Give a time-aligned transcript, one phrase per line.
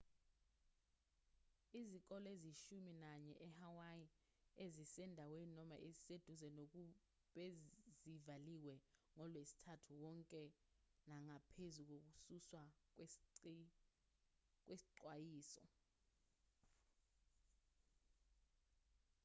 [1.79, 4.07] izikole eziyishumi nanye ehawaii
[4.65, 6.81] ezisendaweni noma eziseduze nogu
[7.33, 8.75] bezivaliwe
[9.13, 10.41] ngolwesithathu wonke
[11.07, 12.61] nangaphezu kokususwa
[12.95, 15.63] kwesixwayiso